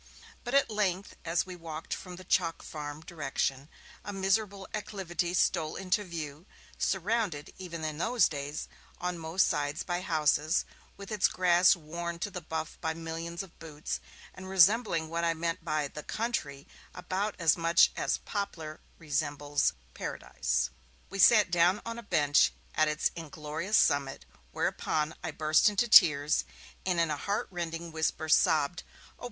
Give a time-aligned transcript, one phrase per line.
[0.43, 3.69] But at length, as we walked from the Chalk Farm direction,
[4.03, 6.47] a miserable acclivity stole into view
[6.79, 8.67] surrounded, even in those days,
[8.99, 10.65] on most sides by houses,
[10.97, 13.99] with its grass worn to the buff by millions of boots,
[14.33, 16.65] and resembling what I meant by 'the country'
[16.95, 20.71] about as much as Poplar resembles Paradise.
[21.11, 26.43] We sat down on a bench at its inglorious summit, whereupon I burst into tears,
[26.87, 28.81] and in a heart rending whisper sobbed,
[29.19, 29.19] 'Oh!